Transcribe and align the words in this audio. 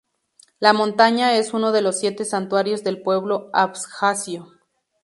La 0.59 0.73
montaña 0.73 1.37
es 1.37 1.53
uno 1.53 1.71
de 1.71 1.83
los 1.83 1.99
Siete 1.99 2.25
santuarios 2.25 2.83
del 2.83 3.03
pueblo 3.03 3.51
abjasio. 3.53 4.49